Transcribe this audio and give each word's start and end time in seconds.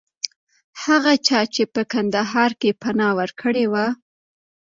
هغه 0.83 1.13
چا 1.27 1.41
چې 1.53 1.63
په 1.73 1.81
کندهار 1.91 2.51
کې 2.61 2.71
پناه 2.81 3.13
ورکړې 3.19 3.65
وه. 3.71 3.87